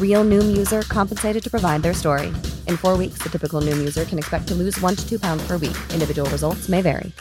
Real 0.00 0.24
Noom 0.24 0.54
user 0.56 0.82
compensated 0.82 1.42
to 1.42 1.50
provide 1.50 1.82
their 1.82 1.94
story. 1.94 2.28
In 2.68 2.76
four 2.76 2.96
weeks, 2.98 3.18
the 3.22 3.30
typical 3.30 3.60
Noom 3.60 3.78
user 3.80 4.04
can 4.04 4.18
expect 4.18 4.46
to 4.48 4.54
lose 4.54 4.78
one 4.80 4.94
to 4.94 5.08
two 5.08 5.18
pounds 5.18 5.42
per 5.48 5.56
week. 5.56 5.76
Individual 5.92 6.28
results 6.30 6.68
may 6.68 6.82
vary. 6.82 7.12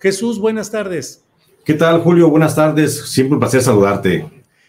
Jesús, 0.00 0.38
buenas 0.38 0.70
tardes. 0.70 1.22
¿Qué 1.64 1.74
tal, 1.74 2.00
Julio? 2.00 2.30
Buenas 2.30 2.54
tardes. 2.54 3.10
Siempre 3.10 3.34
un 3.34 3.40
placer 3.40 3.60
saludarte. 3.62 4.24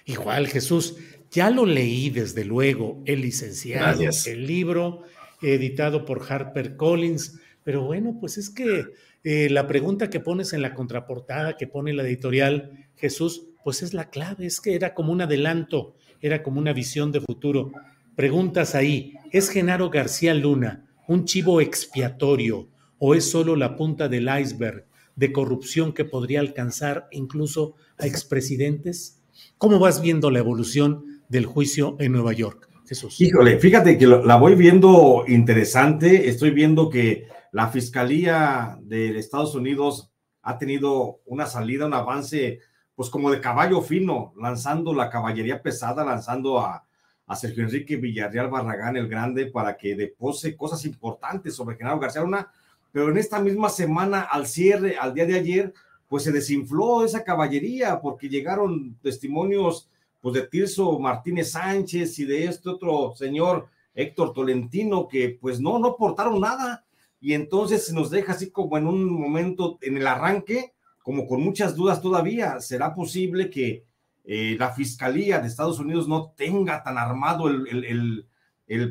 Igual, 0.06 0.48
Jesús. 0.48 0.96
Ya 1.32 1.50
lo 1.50 1.66
leí, 1.66 2.10
desde 2.10 2.44
luego, 2.44 3.02
el 3.06 3.22
licenciado, 3.22 4.00
Gracias. 4.00 4.28
el 4.28 4.46
libro 4.46 5.04
editado 5.42 6.04
por 6.04 6.22
Harper 6.30 6.76
Collins. 6.76 7.40
Pero 7.64 7.84
bueno, 7.84 8.18
pues 8.20 8.38
es 8.38 8.50
que 8.50 8.88
eh, 9.24 9.50
la 9.50 9.68
pregunta 9.68 10.10
que 10.10 10.20
pones 10.20 10.52
en 10.52 10.62
la 10.62 10.74
contraportada, 10.74 11.56
que 11.56 11.68
pone 11.68 11.94
la 11.94 12.04
editorial 12.04 12.72
Jesús, 12.98 13.44
pues 13.64 13.84
es 13.84 13.94
la 13.94 14.10
clave, 14.10 14.46
es 14.46 14.62
que 14.62 14.76
era 14.76 14.94
como 14.94 15.12
un 15.12 15.22
adelanto, 15.22 15.96
era 16.22 16.44
como 16.44 16.60
una 16.60 16.74
visión 16.74 17.12
de 17.12 17.22
futuro. 17.22 17.72
Preguntas 18.16 18.76
ahí, 18.76 19.14
¿es 19.32 19.50
Genaro 19.50 19.90
García 19.90 20.34
Luna 20.34 20.86
un 21.08 21.26
chivo 21.26 21.60
expiatorio 21.62 22.70
o 22.98 23.16
es 23.16 23.30
solo 23.30 23.56
la 23.56 23.76
punta 23.76 24.08
del 24.08 24.30
iceberg 24.40 24.86
de 25.16 25.32
corrupción 25.32 25.94
que 25.94 26.06
podría 26.06 26.40
alcanzar 26.40 27.08
incluso 27.12 27.76
a 27.98 28.08
expresidentes? 28.08 29.22
¿Cómo 29.58 29.80
vas 29.80 30.02
viendo 30.02 30.32
la 30.32 30.40
evolución 30.40 31.22
del 31.30 31.46
juicio 31.46 31.96
en 32.00 32.12
Nueva 32.12 32.34
York, 32.34 32.70
Jesús? 32.86 33.20
Híjole, 33.20 33.60
fíjate 33.60 33.98
que 33.98 34.08
la 34.08 34.36
voy 34.38 34.56
viendo 34.56 35.24
interesante. 35.28 36.30
Estoy 36.30 36.52
viendo 36.52 36.90
que 36.90 37.28
la 37.52 37.70
Fiscalía 37.70 38.78
de 38.82 39.18
Estados 39.18 39.56
Unidos 39.56 40.12
ha 40.42 40.58
tenido 40.58 41.22
una 41.26 41.46
salida, 41.46 41.86
un 41.86 41.94
avance, 41.94 42.60
pues 43.02 43.10
como 43.10 43.32
de 43.32 43.42
caballo 43.42 43.82
fino, 43.82 44.32
lanzando 44.38 44.94
la 44.94 45.10
caballería 45.10 45.64
pesada, 45.64 46.06
lanzando 46.06 46.60
a, 46.60 46.86
a 47.26 47.36
Sergio 47.36 47.64
Enrique 47.64 47.96
Villarreal 47.96 48.48
Barragán 48.48 48.96
el 48.96 49.08
Grande 49.08 49.48
para 49.48 49.76
que 49.76 49.96
depose 49.96 50.56
cosas 50.56 50.86
importantes 50.86 51.56
sobre 51.56 51.78
Genaro 51.78 51.98
García 51.98 52.22
Luna. 52.22 52.52
Pero 52.92 53.10
en 53.10 53.18
esta 53.18 53.40
misma 53.40 53.70
semana, 53.70 54.22
al 54.22 54.46
cierre, 54.46 54.98
al 55.00 55.16
día 55.16 55.26
de 55.26 55.34
ayer, 55.34 55.74
pues 56.08 56.26
se 56.26 56.32
desinfló 56.32 57.04
esa 57.04 57.24
caballería 57.24 58.00
porque 58.00 58.30
llegaron 58.30 58.96
testimonios 59.02 59.90
pues 60.20 60.36
de 60.36 60.44
Tirso 60.44 61.00
Martínez 61.00 61.54
Sánchez 61.54 62.20
y 62.20 62.26
de 62.26 62.46
este 62.46 62.70
otro 62.70 63.16
señor 63.16 63.68
Héctor 63.96 64.32
Tolentino 64.32 65.08
que 65.08 65.40
pues 65.42 65.60
no, 65.60 65.80
no 65.80 65.88
aportaron 65.88 66.40
nada 66.40 66.86
y 67.20 67.34
entonces 67.34 67.84
se 67.84 67.96
nos 67.96 68.12
deja 68.12 68.34
así 68.34 68.52
como 68.52 68.78
en 68.78 68.86
un 68.86 69.12
momento 69.12 69.80
en 69.82 69.98
el 69.98 70.06
arranque, 70.06 70.76
como 71.12 71.28
con 71.28 71.44
muchas 71.44 71.76
dudas 71.76 72.02
todavía, 72.02 72.62
¿será 72.62 72.96
posible 72.96 73.50
que 73.50 73.84
eh, 74.24 74.56
la 74.58 74.72
Fiscalía 74.72 75.40
de 75.40 75.50
Estados 75.50 75.78
Unidos 75.78 76.08
no 76.08 76.32
tenga 76.38 76.82
tan 76.84 76.98
armado 76.98 77.50
el, 77.50 78.26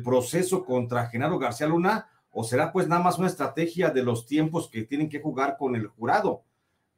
proceso 0.03 0.63
contra 0.63 1.07
Genaro 1.07 1.39
García 1.39 1.65
Luna? 1.65 2.09
¿O 2.29 2.43
será 2.43 2.71
pues 2.71 2.87
nada 2.87 3.01
más 3.01 3.17
una 3.17 3.25
estrategia 3.25 3.89
de 3.89 4.03
los 4.03 4.27
tiempos 4.27 4.69
que 4.69 4.83
tienen 4.83 5.09
que 5.09 5.19
jugar 5.19 5.57
con 5.57 5.75
el 5.75 5.87
jurado? 5.87 6.43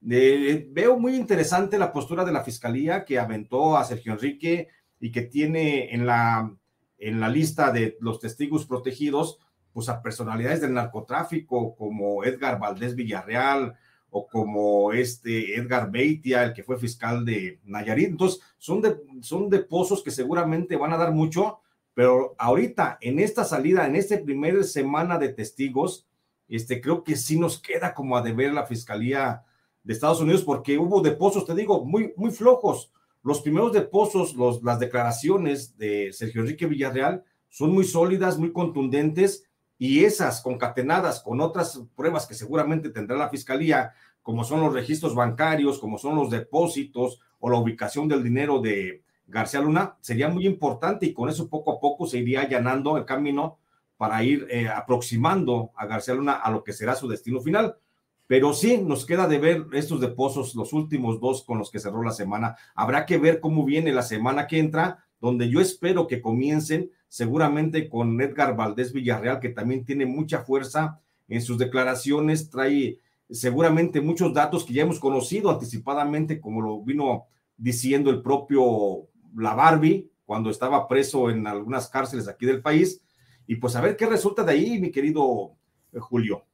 Eh, 0.10 0.68
veo 0.70 1.00
muy 1.00 1.16
interesante 1.16 1.78
la 1.78 1.94
postura 1.94 2.26
de 2.26 2.34
la 2.34 2.44
fiscalía 2.44 3.06
que 3.06 3.18
aventó 3.18 3.78
a 3.78 3.86
Sergio 3.86 4.12
Enrique 4.12 4.68
y 5.00 5.10
que 5.10 5.22
tiene 5.22 5.94
en 5.96 6.06
la, 6.06 6.54
en 6.98 7.22
la 7.22 7.30
lista 7.30 7.72
de 7.72 7.96
los 8.02 8.20
testigos 8.20 8.66
protegidos, 8.66 9.40
pues 9.72 9.88
a 9.88 10.02
personalidades 10.02 10.60
del 10.60 10.74
narcotráfico 10.74 11.78
como 11.78 12.26
Edgar 12.26 12.60
Valdés 12.60 12.94
Villarreal 12.94 13.78
o 14.16 14.28
como 14.28 14.94
este 14.94 15.56
Edgar 15.56 15.90
Beitia, 15.90 16.44
el 16.44 16.54
que 16.54 16.64
fue 16.64 16.78
fiscal 16.78 17.26
de 17.26 17.60
Nayarit. 17.66 18.10
Entonces, 18.10 18.42
son 18.60 18.80
de, 18.80 18.96
son 19.22 19.50
de 19.50 19.60
pozos 19.60 20.04
que 20.04 20.12
seguramente 20.12 20.78
van 20.78 20.94
a 20.94 20.98
dar 20.98 21.12
mucho, 21.12 21.60
pero 21.96 22.36
ahorita 22.38 23.00
en 23.02 23.20
esta 23.20 23.44
salida, 23.44 23.88
en 23.88 23.96
esta 23.96 24.22
primera 24.22 24.62
semana 24.64 25.18
de 25.18 25.30
testigos, 25.30 26.06
este, 26.48 26.80
creo 26.80 27.04
que 27.04 27.16
sí 27.16 27.40
nos 27.40 27.60
queda 27.60 27.96
como 27.96 28.16
a 28.16 28.22
deber 28.22 28.54
la 28.54 28.68
fiscalía 28.68 29.44
de 29.84 29.94
Estados 29.94 30.22
Unidos 30.22 30.44
porque 30.44 30.78
hubo 30.78 31.02
depósitos, 31.02 31.48
te 31.48 31.56
digo, 31.56 31.84
muy, 31.84 32.14
muy 32.16 32.30
flojos. 32.30 32.92
Los 33.24 33.42
primeros 33.42 33.74
depósitos, 33.74 34.36
los, 34.36 34.62
las 34.62 34.80
declaraciones 34.80 35.76
de 35.76 36.14
Sergio 36.14 36.42
Enrique 36.42 36.68
Villarreal 36.68 37.24
son 37.50 37.72
muy 37.72 37.86
sólidas, 37.86 38.38
muy 38.38 38.52
contundentes 38.52 39.46
y 39.78 40.04
esas 40.06 40.42
concatenadas 40.42 41.22
con 41.22 41.42
otras 41.42 41.82
pruebas 41.96 42.28
que 42.28 42.36
seguramente 42.36 42.90
tendrá 42.90 43.18
la 43.18 43.30
fiscalía, 43.30 43.94
como 44.22 44.44
son 44.44 44.62
los 44.62 44.74
registros 44.74 45.16
bancarios, 45.16 45.80
como 45.80 45.98
son 45.98 46.16
los 46.16 46.30
depósitos 46.30 47.20
o 47.40 47.50
la 47.50 47.58
ubicación 47.58 48.08
del 48.08 48.24
dinero 48.24 48.60
de 48.60 49.04
García 49.28 49.62
Luna, 49.62 49.98
sería 50.00 50.30
muy 50.30 50.46
importante 50.46 51.06
y 51.06 51.14
con 51.14 51.30
eso 51.30 51.50
poco 51.50 51.74
a 51.74 51.80
poco 51.80 52.06
se 52.06 52.20
iría 52.20 52.42
allanando 52.42 52.98
el 52.98 53.06
camino 53.06 53.58
para 53.98 54.24
ir 54.24 54.48
eh, 54.50 54.68
aproximando 54.68 55.72
a 55.76 55.86
García 55.86 56.14
Luna 56.14 56.34
a 56.34 56.52
lo 56.52 56.64
que 56.64 56.74
será 56.74 56.96
su 56.96 57.08
destino 57.08 57.42
final. 57.42 57.78
Pero 58.28 58.54
sí, 58.54 58.78
nos 58.78 59.06
queda 59.06 59.28
de 59.28 59.38
ver 59.38 59.66
estos 59.74 60.00
depósitos, 60.00 60.56
los 60.56 60.74
últimos 60.74 61.20
dos 61.20 61.44
con 61.44 61.58
los 61.58 61.70
que 61.70 61.80
cerró 61.80 62.04
la 62.04 62.12
semana. 62.12 62.56
Habrá 62.74 63.06
que 63.06 63.18
ver 63.18 63.40
cómo 63.40 63.66
viene 63.66 63.92
la 63.92 64.02
semana 64.02 64.48
que 64.48 64.60
entra, 64.60 65.06
donde 65.20 65.50
yo 65.50 65.60
espero 65.60 66.08
que 66.08 66.22
comiencen 66.22 66.92
seguramente 67.14 67.90
con 67.90 68.20
Edgar 68.20 68.56
Valdés 68.56 68.92
Villarreal, 68.92 69.40
que 69.40 69.50
también 69.50 69.86
tiene 69.86 70.08
mucha 70.08 70.40
fuerza 70.40 71.00
en 71.28 71.44
sus 71.44 71.60
declaraciones, 71.60 72.50
trae 72.50 72.98
seguramente 73.30 74.02
muchos 74.02 74.34
datos 74.34 74.66
que 74.66 74.74
ya 74.74 74.82
hemos 74.82 75.00
conocido 75.00 75.52
anticipadamente, 75.52 76.42
como 76.42 76.60
lo 76.60 76.82
vino 76.82 77.26
diciendo 77.56 78.10
el 78.10 78.24
propio 78.24 79.10
La 79.36 79.54
Barbie 79.54 80.10
cuando 80.26 80.50
estaba 80.50 80.88
preso 80.88 81.30
en 81.30 81.46
algunas 81.46 81.88
cárceles 81.88 82.28
aquí 82.28 82.48
del 82.48 82.64
país. 82.64 83.04
Y 83.46 83.58
pues 83.58 83.76
a 83.76 83.82
ver 83.82 83.96
qué 83.96 84.08
resulta 84.08 84.44
de 84.44 84.54
ahí, 84.54 84.80
mi 84.80 84.90
querido 84.90 85.52
eh, 85.92 86.00
Julio. 86.00 86.48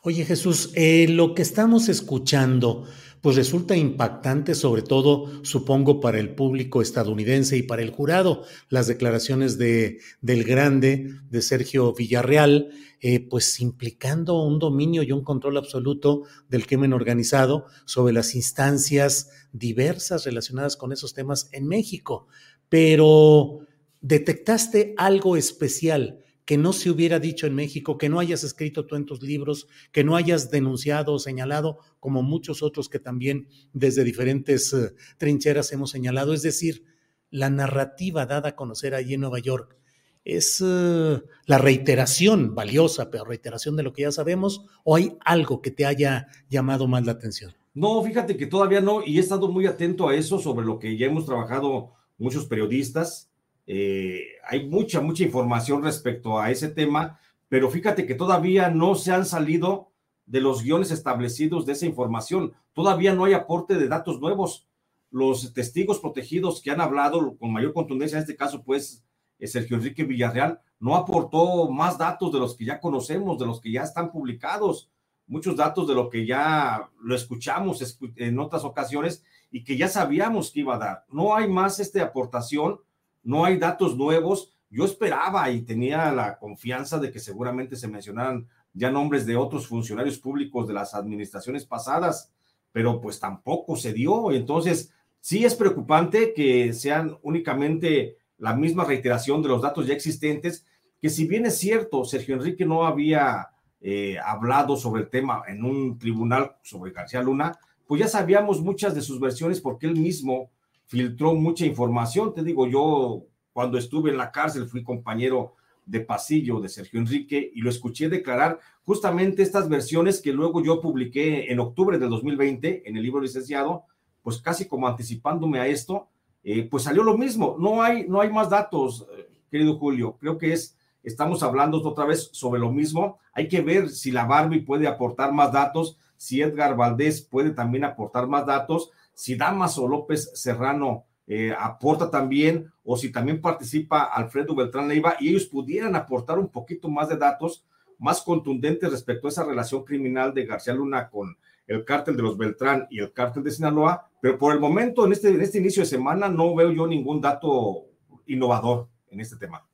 Oye 0.00 0.24
Jesús, 0.24 0.72
eh, 0.74 1.06
lo 1.10 1.34
que 1.34 1.42
estamos 1.42 1.90
escuchando 1.90 2.86
pues 3.22 3.36
resulta 3.36 3.76
impactante, 3.76 4.56
sobre 4.56 4.82
todo, 4.82 5.44
supongo, 5.44 6.00
para 6.00 6.18
el 6.18 6.34
público 6.34 6.82
estadounidense 6.82 7.56
y 7.56 7.62
para 7.62 7.80
el 7.82 7.90
jurado, 7.90 8.42
las 8.68 8.88
declaraciones 8.88 9.58
de, 9.58 10.00
del 10.20 10.42
grande, 10.42 11.14
de 11.30 11.40
Sergio 11.40 11.94
Villarreal, 11.94 12.70
eh, 13.00 13.20
pues 13.20 13.60
implicando 13.60 14.42
un 14.42 14.58
dominio 14.58 15.04
y 15.04 15.12
un 15.12 15.22
control 15.22 15.56
absoluto 15.56 16.24
del 16.48 16.66
crimen 16.66 16.92
organizado 16.92 17.66
sobre 17.84 18.12
las 18.12 18.34
instancias 18.34 19.30
diversas 19.52 20.24
relacionadas 20.24 20.76
con 20.76 20.92
esos 20.92 21.14
temas 21.14 21.48
en 21.52 21.68
México. 21.68 22.26
Pero, 22.68 23.60
¿detectaste 24.00 24.94
algo 24.96 25.36
especial? 25.36 26.18
Que 26.44 26.58
no 26.58 26.72
se 26.72 26.90
hubiera 26.90 27.18
dicho 27.18 27.46
en 27.46 27.54
México, 27.54 27.98
que 27.98 28.08
no 28.08 28.18
hayas 28.18 28.44
escrito 28.44 28.86
tú 28.86 28.96
en 28.96 29.06
tus 29.06 29.22
libros, 29.22 29.68
que 29.92 30.04
no 30.04 30.16
hayas 30.16 30.50
denunciado 30.50 31.14
o 31.14 31.18
señalado, 31.18 31.78
como 32.00 32.22
muchos 32.22 32.62
otros 32.62 32.88
que 32.88 32.98
también 32.98 33.48
desde 33.72 34.04
diferentes 34.04 34.72
uh, 34.72 34.92
trincheras 35.18 35.72
hemos 35.72 35.90
señalado. 35.90 36.34
Es 36.34 36.42
decir, 36.42 36.84
la 37.30 37.50
narrativa 37.50 38.26
dada 38.26 38.50
a 38.50 38.56
conocer 38.56 38.94
allí 38.94 39.14
en 39.14 39.20
Nueva 39.20 39.38
York 39.38 39.76
es 40.24 40.60
uh, 40.60 41.22
la 41.46 41.58
reiteración 41.58 42.54
valiosa, 42.54 43.10
pero 43.10 43.24
reiteración 43.24 43.76
de 43.76 43.82
lo 43.82 43.92
que 43.92 44.02
ya 44.02 44.12
sabemos, 44.12 44.66
o 44.84 44.96
hay 44.96 45.16
algo 45.24 45.62
que 45.62 45.70
te 45.70 45.84
haya 45.84 46.28
llamado 46.48 46.86
más 46.86 47.04
la 47.06 47.12
atención. 47.12 47.54
No, 47.74 48.02
fíjate 48.02 48.36
que 48.36 48.46
todavía 48.46 48.80
no, 48.80 49.02
y 49.04 49.16
he 49.16 49.20
estado 49.20 49.48
muy 49.48 49.66
atento 49.66 50.08
a 50.08 50.14
eso 50.14 50.38
sobre 50.38 50.66
lo 50.66 50.78
que 50.78 50.96
ya 50.96 51.06
hemos 51.06 51.24
trabajado 51.24 51.92
muchos 52.18 52.44
periodistas 52.46 53.31
Eh, 53.66 54.24
hay 54.48 54.68
mucha, 54.68 55.00
mucha 55.00 55.22
información 55.22 55.82
respecto 55.82 56.38
a 56.38 56.50
ese 56.50 56.68
tema, 56.68 57.18
pero 57.48 57.70
fíjate 57.70 58.06
que 58.06 58.14
todavía 58.14 58.70
no 58.70 58.94
se 58.94 59.12
han 59.12 59.26
salido 59.26 59.90
de 60.26 60.40
los 60.40 60.62
guiones 60.62 60.90
establecidos 60.90 61.66
de 61.66 61.72
esa 61.72 61.86
información. 61.86 62.52
Todavía 62.72 63.14
no 63.14 63.24
hay 63.24 63.34
aporte 63.34 63.74
de 63.74 63.88
datos 63.88 64.20
nuevos. 64.20 64.66
Los 65.10 65.52
testigos 65.52 66.00
protegidos 66.00 66.62
que 66.62 66.70
han 66.70 66.80
hablado 66.80 67.36
con 67.36 67.52
mayor 67.52 67.74
contundencia, 67.74 68.16
en 68.16 68.22
este 68.22 68.36
caso, 68.36 68.62
pues, 68.62 69.04
eh, 69.38 69.46
Sergio 69.46 69.76
Enrique 69.76 70.04
Villarreal, 70.04 70.60
no 70.80 70.96
aportó 70.96 71.70
más 71.70 71.98
datos 71.98 72.32
de 72.32 72.38
los 72.38 72.56
que 72.56 72.64
ya 72.64 72.80
conocemos, 72.80 73.38
de 73.38 73.46
los 73.46 73.60
que 73.60 73.70
ya 73.70 73.82
están 73.82 74.10
publicados, 74.10 74.90
muchos 75.26 75.56
datos 75.56 75.86
de 75.86 75.94
lo 75.94 76.10
que 76.10 76.26
ya 76.26 76.90
lo 77.00 77.14
escuchamos 77.14 77.98
en 78.16 78.38
otras 78.38 78.64
ocasiones 78.64 79.24
y 79.50 79.64
que 79.64 79.76
ya 79.76 79.88
sabíamos 79.88 80.50
que 80.50 80.60
iba 80.60 80.74
a 80.74 80.78
dar. 80.78 81.04
No 81.08 81.36
hay 81.36 81.48
más 81.48 81.78
esta 81.78 82.02
aportación, 82.02 82.80
no 83.22 83.44
hay 83.44 83.58
datos 83.58 83.96
nuevos. 83.96 84.52
Yo 84.70 84.84
esperaba 84.84 85.50
y 85.50 85.62
tenía 85.62 86.10
la 86.12 86.38
confianza 86.38 86.98
de 86.98 87.10
que 87.10 87.20
seguramente 87.20 87.76
se 87.76 87.88
mencionaran 87.88 88.48
ya 88.72 88.90
nombres 88.90 89.26
de 89.26 89.36
otros 89.36 89.66
funcionarios 89.66 90.18
públicos 90.18 90.66
de 90.66 90.74
las 90.74 90.94
administraciones 90.94 91.66
pasadas, 91.66 92.32
pero 92.72 93.00
pues 93.00 93.20
tampoco 93.20 93.76
se 93.76 93.92
dio. 93.92 94.32
Entonces, 94.32 94.92
sí 95.20 95.44
es 95.44 95.54
preocupante 95.54 96.32
que 96.34 96.72
sean 96.72 97.18
únicamente 97.22 98.16
la 98.38 98.54
misma 98.54 98.84
reiteración 98.84 99.42
de 99.42 99.48
los 99.48 99.62
datos 99.62 99.86
ya 99.86 99.94
existentes, 99.94 100.66
que 101.00 101.10
si 101.10 101.26
bien 101.26 101.46
es 101.46 101.58
cierto, 101.58 102.04
Sergio 102.04 102.34
Enrique 102.34 102.64
no 102.64 102.86
había 102.86 103.48
eh, 103.80 104.16
hablado 104.24 104.76
sobre 104.76 105.02
el 105.02 105.10
tema 105.10 105.42
en 105.46 105.64
un 105.64 105.98
tribunal 105.98 106.56
sobre 106.62 106.92
García 106.92 107.22
Luna, 107.22 107.58
pues 107.86 108.00
ya 108.00 108.08
sabíamos 108.08 108.60
muchas 108.62 108.94
de 108.94 109.02
sus 109.02 109.20
versiones 109.20 109.60
porque 109.60 109.86
él 109.86 109.96
mismo 109.96 110.50
filtró 110.86 111.34
mucha 111.34 111.66
información. 111.66 112.34
Te 112.34 112.42
digo, 112.42 112.66
yo 112.66 113.24
cuando 113.52 113.78
estuve 113.78 114.10
en 114.10 114.16
la 114.16 114.30
cárcel 114.30 114.66
fui 114.66 114.82
compañero 114.82 115.54
de 115.84 116.00
pasillo 116.00 116.60
de 116.60 116.68
Sergio 116.68 117.00
Enrique 117.00 117.50
y 117.54 117.60
lo 117.60 117.70
escuché 117.70 118.08
declarar 118.08 118.60
justamente 118.84 119.42
estas 119.42 119.68
versiones 119.68 120.20
que 120.20 120.32
luego 120.32 120.62
yo 120.62 120.80
publiqué 120.80 121.52
en 121.52 121.60
octubre 121.60 121.98
del 121.98 122.10
2020 122.10 122.88
en 122.88 122.96
el 122.96 123.02
libro 123.02 123.20
licenciado, 123.20 123.84
pues 124.22 124.38
casi 124.38 124.66
como 124.66 124.86
anticipándome 124.86 125.58
a 125.58 125.66
esto, 125.66 126.08
eh, 126.44 126.68
pues 126.68 126.84
salió 126.84 127.02
lo 127.02 127.16
mismo. 127.16 127.56
No 127.58 127.82
hay, 127.82 128.06
no 128.08 128.20
hay 128.20 128.30
más 128.30 128.50
datos, 128.50 129.06
eh, 129.16 129.28
querido 129.50 129.78
Julio. 129.78 130.16
Creo 130.18 130.38
que 130.38 130.52
es, 130.52 130.76
estamos 131.02 131.42
hablando 131.42 131.78
otra 131.82 132.04
vez 132.04 132.30
sobre 132.32 132.60
lo 132.60 132.70
mismo. 132.70 133.18
Hay 133.32 133.48
que 133.48 133.60
ver 133.60 133.88
si 133.90 134.10
la 134.10 134.24
Barbie 134.24 134.60
puede 134.60 134.86
aportar 134.86 135.32
más 135.32 135.52
datos, 135.52 135.98
si 136.16 136.40
Edgar 136.40 136.76
Valdés 136.76 137.22
puede 137.22 137.50
también 137.50 137.84
aportar 137.84 138.28
más 138.28 138.46
datos, 138.46 138.90
si 139.14 139.36
Damaso 139.36 139.86
López 139.88 140.30
Serrano 140.34 141.04
eh, 141.26 141.54
aporta 141.56 142.10
también, 142.10 142.72
o 142.84 142.96
si 142.96 143.12
también 143.12 143.40
participa 143.40 144.04
Alfredo 144.04 144.54
Beltrán 144.54 144.88
Leiva 144.88 145.16
y 145.20 145.28
ellos 145.28 145.46
pudieran 145.46 145.94
aportar 145.94 146.38
un 146.38 146.48
poquito 146.48 146.88
más 146.88 147.08
de 147.08 147.16
datos 147.16 147.64
más 147.98 148.20
contundentes 148.22 148.90
respecto 148.90 149.28
a 149.28 149.30
esa 149.30 149.44
relación 149.44 149.84
criminal 149.84 150.34
de 150.34 150.44
García 150.44 150.74
Luna 150.74 151.08
con 151.08 151.36
el 151.68 151.84
cártel 151.84 152.16
de 152.16 152.22
los 152.22 152.36
Beltrán 152.36 152.88
y 152.90 152.98
el 152.98 153.12
cártel 153.12 153.44
de 153.44 153.52
Sinaloa, 153.52 154.10
pero 154.20 154.36
por 154.36 154.52
el 154.52 154.58
momento, 154.58 155.06
en 155.06 155.12
este, 155.12 155.28
en 155.28 155.40
este 155.40 155.58
inicio 155.58 155.84
de 155.84 155.88
semana, 155.88 156.28
no 156.28 156.54
veo 156.54 156.72
yo 156.72 156.86
ningún 156.88 157.20
dato 157.20 157.84
innovador 158.26 158.88
en 159.08 159.20
este 159.20 159.36
tema. 159.36 159.64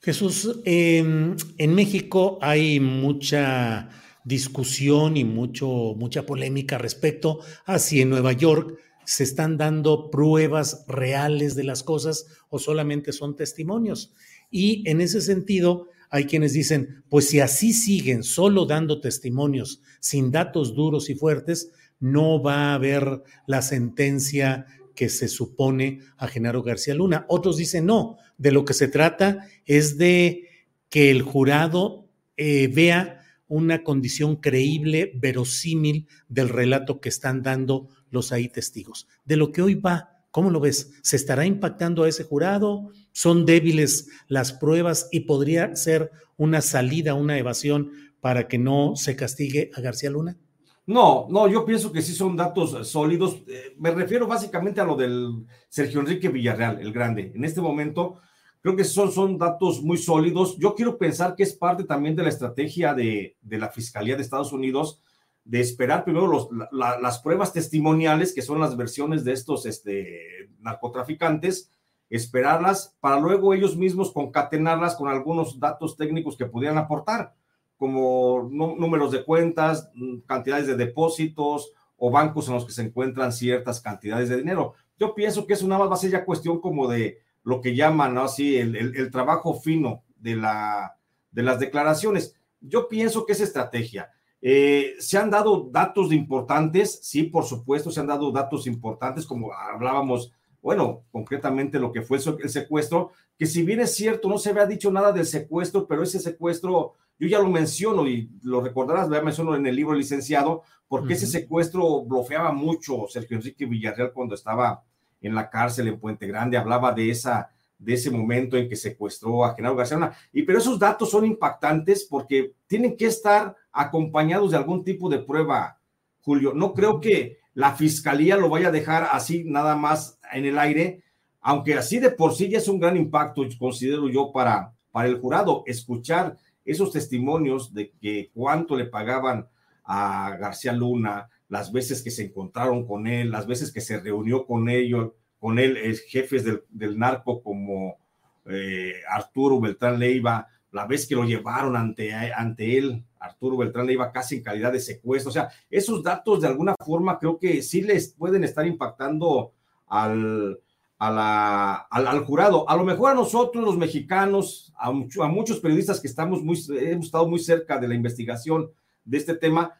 Jesús, 0.00 0.60
en 0.64 1.36
México 1.74 2.38
hay 2.42 2.80
mucha 2.80 3.88
discusión 4.24 5.16
y 5.16 5.24
mucho, 5.24 5.94
mucha 5.96 6.26
polémica 6.26 6.78
respecto 6.78 7.40
a 7.64 7.78
si 7.78 8.00
en 8.00 8.10
Nueva 8.10 8.32
York 8.32 8.78
se 9.04 9.24
están 9.24 9.56
dando 9.56 10.10
pruebas 10.10 10.84
reales 10.86 11.54
de 11.54 11.64
las 11.64 11.82
cosas 11.82 12.26
o 12.48 12.58
solamente 12.58 13.12
son 13.12 13.36
testimonios. 13.36 14.12
Y 14.50 14.88
en 14.88 15.00
ese 15.00 15.20
sentido, 15.20 15.88
hay 16.10 16.24
quienes 16.24 16.52
dicen, 16.52 17.04
pues 17.08 17.28
si 17.28 17.40
así 17.40 17.72
siguen 17.72 18.22
solo 18.22 18.66
dando 18.66 19.00
testimonios 19.00 19.80
sin 20.00 20.30
datos 20.30 20.74
duros 20.74 21.08
y 21.08 21.14
fuertes, 21.14 21.70
no 22.00 22.42
va 22.42 22.70
a 22.70 22.74
haber 22.74 23.22
la 23.46 23.62
sentencia 23.62 24.66
que 24.94 25.08
se 25.08 25.28
supone 25.28 26.00
a 26.16 26.26
Genaro 26.26 26.62
García 26.62 26.94
Luna. 26.94 27.26
Otros 27.28 27.56
dicen, 27.56 27.86
no, 27.86 28.18
de 28.38 28.52
lo 28.52 28.64
que 28.64 28.74
se 28.74 28.88
trata 28.88 29.46
es 29.66 29.98
de 29.98 30.48
que 30.88 31.10
el 31.10 31.22
jurado 31.22 32.08
eh, 32.36 32.68
vea 32.68 33.19
una 33.50 33.82
condición 33.82 34.36
creíble, 34.36 35.12
verosímil 35.16 36.06
del 36.28 36.48
relato 36.48 37.00
que 37.00 37.10
están 37.10 37.42
dando 37.42 37.88
los 38.10 38.32
ahí 38.32 38.48
testigos. 38.48 39.08
De 39.24 39.36
lo 39.36 39.50
que 39.52 39.60
hoy 39.60 39.74
va, 39.74 40.22
¿cómo 40.30 40.50
lo 40.50 40.60
ves? 40.60 40.92
¿Se 41.02 41.16
estará 41.16 41.44
impactando 41.44 42.04
a 42.04 42.08
ese 42.08 42.24
jurado? 42.24 42.90
¿Son 43.12 43.44
débiles 43.44 44.08
las 44.28 44.52
pruebas 44.52 45.08
y 45.10 45.20
podría 45.20 45.74
ser 45.74 46.12
una 46.36 46.60
salida, 46.60 47.14
una 47.14 47.36
evasión 47.38 47.90
para 48.20 48.46
que 48.46 48.56
no 48.56 48.94
se 48.94 49.16
castigue 49.16 49.72
a 49.74 49.80
García 49.80 50.10
Luna? 50.10 50.38
No, 50.86 51.26
no, 51.28 51.48
yo 51.48 51.64
pienso 51.64 51.92
que 51.92 52.02
sí 52.02 52.14
son 52.14 52.36
datos 52.36 52.88
sólidos. 52.88 53.42
Eh, 53.48 53.74
me 53.78 53.90
refiero 53.90 54.28
básicamente 54.28 54.80
a 54.80 54.84
lo 54.84 54.94
del 54.94 55.44
Sergio 55.68 56.00
Enrique 56.00 56.28
Villarreal, 56.28 56.80
el 56.80 56.92
grande. 56.92 57.32
En 57.34 57.44
este 57.44 57.60
momento, 57.60 58.18
creo 58.60 58.76
que 58.76 58.84
son, 58.84 59.10
son 59.10 59.38
datos 59.38 59.82
muy 59.82 59.96
sólidos. 59.96 60.56
Yo 60.58 60.74
quiero 60.74 60.98
pensar 60.98 61.34
que 61.34 61.42
es 61.42 61.54
parte 61.54 61.84
también 61.84 62.16
de 62.16 62.22
la 62.22 62.28
estrategia 62.28 62.94
de, 62.94 63.36
de 63.40 63.58
la 63.58 63.68
Fiscalía 63.68 64.16
de 64.16 64.22
Estados 64.22 64.52
Unidos 64.52 65.00
de 65.44 65.60
esperar 65.60 66.04
primero 66.04 66.26
los, 66.26 66.48
las 66.70 67.18
pruebas 67.20 67.52
testimoniales, 67.52 68.34
que 68.34 68.42
son 68.42 68.60
las 68.60 68.76
versiones 68.76 69.24
de 69.24 69.32
estos 69.32 69.66
este, 69.66 70.48
narcotraficantes, 70.60 71.70
esperarlas 72.08 72.96
para 73.00 73.18
luego 73.18 73.54
ellos 73.54 73.76
mismos 73.76 74.12
concatenarlas 74.12 74.96
con 74.96 75.08
algunos 75.08 75.58
datos 75.58 75.96
técnicos 75.96 76.36
que 76.36 76.46
pudieran 76.46 76.78
aportar, 76.78 77.34
como 77.76 78.48
números 78.50 79.10
de 79.10 79.24
cuentas, 79.24 79.90
mm, 79.94 80.18
cantidades 80.20 80.66
de 80.66 80.76
depósitos 80.76 81.72
o 81.96 82.10
bancos 82.10 82.48
en 82.48 82.54
los 82.54 82.66
que 82.66 82.72
se 82.72 82.82
encuentran 82.82 83.32
ciertas 83.32 83.80
cantidades 83.80 84.28
de 84.28 84.36
dinero. 84.36 84.74
Yo 84.98 85.14
pienso 85.14 85.46
que 85.46 85.54
eso 85.54 85.66
nada 85.66 85.80
más 85.80 85.90
va 85.90 85.94
a 85.94 85.98
ser 85.98 86.10
ya 86.10 86.24
cuestión 86.24 86.60
como 86.60 86.88
de 86.88 87.18
lo 87.42 87.60
que 87.60 87.74
llaman 87.74 88.18
así 88.18 88.56
el, 88.56 88.76
el, 88.76 89.10
trabajo 89.10 89.54
fino 89.54 90.04
de, 90.16 90.36
la, 90.36 90.96
de 91.30 91.42
las 91.42 91.58
declaraciones. 91.58 92.34
Yo 92.60 92.88
pienso 92.88 93.24
que 93.24 93.32
es 93.32 93.40
estrategia. 93.40 94.10
Eh, 94.42 94.94
se 94.98 95.18
han 95.18 95.30
dado 95.30 95.68
datos 95.70 96.12
importantes, 96.12 97.00
sí, 97.02 97.24
por 97.24 97.44
supuesto, 97.44 97.90
se 97.90 98.00
han 98.00 98.06
dado 98.06 98.32
datos 98.32 98.66
importantes, 98.66 99.26
como 99.26 99.52
hablábamos, 99.52 100.32
bueno, 100.62 101.04
concretamente 101.10 101.78
lo 101.78 101.92
que 101.92 102.02
fue 102.02 102.18
el 102.18 102.50
secuestro, 102.50 103.12
que 103.38 103.46
si 103.46 103.62
bien 103.62 103.80
es 103.80 103.94
cierto, 103.94 104.28
no 104.28 104.38
se 104.38 104.50
había 104.50 104.66
dicho 104.66 104.90
nada 104.90 105.12
del 105.12 105.26
secuestro, 105.26 105.86
pero 105.86 106.02
ese 106.02 106.20
secuestro, 106.20 106.94
yo 107.18 107.28
ya 107.28 107.38
lo 107.38 107.48
menciono 107.48 108.06
y 108.06 108.30
lo 108.42 108.62
recordarás, 108.62 109.08
lo 109.08 109.22
menciono 109.22 109.54
en 109.56 109.66
el 109.66 109.76
libro 109.76 109.94
licenciado, 109.94 110.62
porque 110.88 111.14
ese 111.14 111.26
secuestro 111.26 112.04
bloqueaba 112.04 112.52
mucho 112.52 113.06
Sergio 113.08 113.36
Enrique 113.36 113.66
Villarreal 113.66 114.12
cuando 114.12 114.34
estaba 114.34 114.82
en 115.20 115.34
la 115.34 115.50
cárcel 115.50 115.88
en 115.88 115.98
Puente 115.98 116.26
Grande, 116.26 116.56
hablaba 116.56 116.92
de 116.92 117.10
esa 117.10 117.50
de 117.80 117.94
ese 117.94 118.10
momento 118.10 118.56
en 118.56 118.68
que 118.68 118.76
secuestró 118.76 119.44
a 119.44 119.54
Genaro 119.54 119.74
García 119.74 119.96
Luna. 119.96 120.12
Y 120.32 120.42
pero 120.42 120.58
esos 120.58 120.78
datos 120.78 121.10
son 121.10 121.24
impactantes 121.24 122.04
porque 122.04 122.54
tienen 122.66 122.96
que 122.96 123.06
estar 123.06 123.56
acompañados 123.72 124.50
de 124.50 124.58
algún 124.58 124.84
tipo 124.84 125.08
de 125.08 125.18
prueba, 125.18 125.80
Julio. 126.20 126.52
No 126.52 126.74
creo 126.74 127.00
que 127.00 127.38
la 127.54 127.74
fiscalía 127.74 128.36
lo 128.36 128.50
vaya 128.50 128.68
a 128.68 128.72
dejar 128.72 129.08
así 129.10 129.44
nada 129.44 129.76
más 129.76 130.18
en 130.30 130.44
el 130.44 130.58
aire, 130.58 131.02
aunque 131.40 131.74
así 131.74 131.98
de 131.98 132.10
por 132.10 132.34
sí 132.34 132.50
ya 132.50 132.58
es 132.58 132.68
un 132.68 132.78
gran 132.78 132.96
impacto, 132.96 133.42
considero 133.58 134.08
yo, 134.08 134.30
para, 134.30 134.74
para 134.92 135.08
el 135.08 135.18
jurado, 135.18 135.64
escuchar 135.66 136.36
esos 136.64 136.92
testimonios 136.92 137.72
de 137.72 137.92
que 137.92 138.30
cuánto 138.34 138.76
le 138.76 138.84
pagaban 138.84 139.48
a 139.84 140.36
García 140.38 140.72
Luna, 140.74 141.28
las 141.50 141.72
veces 141.72 142.02
que 142.02 142.10
se 142.10 142.24
encontraron 142.24 142.86
con 142.86 143.06
él, 143.06 143.30
las 143.30 143.46
veces 143.46 143.72
que 143.72 143.82
se 143.82 144.00
reunió 144.00 144.46
con 144.46 144.70
ellos, 144.70 145.12
con 145.38 145.58
él, 145.58 145.76
jefes 146.08 146.44
del, 146.44 146.62
del 146.70 146.98
narco 146.98 147.42
como 147.42 147.98
eh, 148.46 148.94
Arturo 149.08 149.60
Beltrán 149.60 149.98
Leiva, 149.98 150.46
la 150.70 150.86
vez 150.86 151.06
que 151.06 151.16
lo 151.16 151.24
llevaron 151.24 151.76
ante, 151.76 152.14
ante 152.14 152.78
él, 152.78 153.04
Arturo 153.18 153.56
Beltrán 153.56 153.86
Leiva 153.86 154.12
casi 154.12 154.36
en 154.36 154.42
calidad 154.44 154.72
de 154.72 154.80
secuestro. 154.80 155.30
O 155.30 155.32
sea, 155.32 155.50
esos 155.68 156.02
datos 156.02 156.40
de 156.40 156.46
alguna 156.46 156.74
forma 156.84 157.18
creo 157.18 157.38
que 157.38 157.62
sí 157.62 157.82
les 157.82 158.12
pueden 158.12 158.44
estar 158.44 158.64
impactando 158.64 159.52
al, 159.88 160.60
a 160.98 161.10
la, 161.10 161.74
al, 161.90 162.24
jurado. 162.24 162.68
A 162.70 162.76
lo 162.76 162.84
mejor 162.84 163.10
a 163.10 163.14
nosotros, 163.14 163.64
los 163.64 163.76
mexicanos, 163.76 164.72
a, 164.78 164.88
a, 164.88 165.28
muchos 165.28 165.58
periodistas 165.58 166.00
que 166.00 166.06
estamos 166.06 166.44
muy, 166.44 166.56
hemos 166.78 167.06
estado 167.06 167.26
muy 167.26 167.40
cerca 167.40 167.78
de 167.78 167.88
la 167.88 167.94
investigación 167.94 168.70
de 169.04 169.18
este 169.18 169.34
tema, 169.34 169.79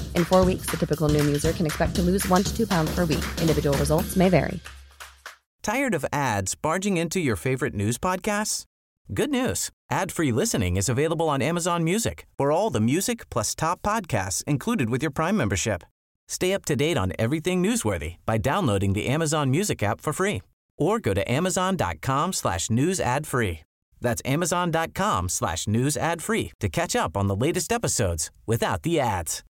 In 0.15 0.25
four 0.25 0.43
weeks, 0.43 0.65
the 0.71 0.77
typical 0.77 1.07
Noom 1.07 1.25
user 1.27 1.53
can 1.53 1.67
expect 1.67 1.95
to 1.97 2.01
lose 2.01 2.27
one 2.27 2.43
to 2.43 2.57
two 2.57 2.65
pounds 2.65 2.93
per 2.95 3.05
week. 3.05 3.23
Individual 3.39 3.77
results 3.77 4.15
may 4.15 4.29
vary. 4.29 4.59
Tired 5.63 5.93
of 5.93 6.05
ads 6.11 6.55
barging 6.55 6.97
into 6.97 7.19
your 7.19 7.35
favorite 7.35 7.75
news 7.75 7.99
podcasts? 7.99 8.65
Good 9.13 9.29
news. 9.29 9.69
Ad-free 9.91 10.31
listening 10.31 10.77
is 10.77 10.89
available 10.89 11.29
on 11.29 11.41
Amazon 11.41 11.83
Music 11.83 12.25
for 12.37 12.51
all 12.51 12.69
the 12.69 12.79
music 12.79 13.29
plus 13.29 13.53
top 13.53 13.81
podcasts 13.81 14.43
included 14.45 14.89
with 14.89 15.03
your 15.03 15.11
Prime 15.11 15.37
membership. 15.37 15.83
Stay 16.27 16.53
up 16.53 16.65
to 16.65 16.75
date 16.75 16.97
on 16.97 17.11
everything 17.19 17.61
newsworthy 17.61 18.15
by 18.25 18.37
downloading 18.37 18.93
the 18.93 19.07
Amazon 19.07 19.51
Music 19.51 19.83
app 19.83 20.01
for 20.01 20.13
free 20.13 20.41
or 20.77 20.97
go 20.99 21.13
to 21.13 21.29
amazon.com 21.29 22.33
slash 22.33 22.69
news 22.69 22.99
ad 22.99 23.27
free. 23.27 23.59
That's 23.99 24.21
amazon.com 24.25 25.29
slash 25.29 25.67
news 25.67 25.97
ad 25.97 26.23
free 26.23 26.53
to 26.59 26.69
catch 26.69 26.95
up 26.95 27.15
on 27.17 27.27
the 27.27 27.35
latest 27.35 27.71
episodes 27.71 28.31
without 28.47 28.81
the 28.83 28.99
ads. 28.99 29.43